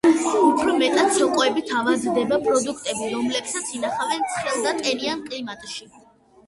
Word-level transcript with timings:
უფრო 0.43 0.71
მეტად 0.77 1.11
სოკოებით 1.17 1.73
ავადდება 1.81 2.39
პროდუქტები, 2.47 3.11
რომლებსაც 3.13 3.71
ინახავენ 3.81 4.27
ცხელ 4.35 4.67
და 4.69 4.77
ტენიან 4.85 5.25
კლიმატში. 5.31 5.93